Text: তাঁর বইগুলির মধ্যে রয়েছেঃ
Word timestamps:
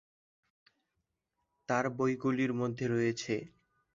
তাঁর 1.69 1.85
বইগুলির 1.97 2.51
মধ্যে 2.53 2.85
রয়েছেঃ 2.87 3.41